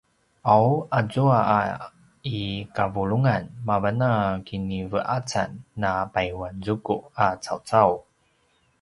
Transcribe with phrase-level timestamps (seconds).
[0.53, 0.67] ’aw
[0.99, 1.59] azua a
[2.37, 2.37] i
[2.75, 4.11] kavulungan mavan a
[4.47, 5.49] kinive’acan
[5.81, 7.91] na payuanzuku a cawcau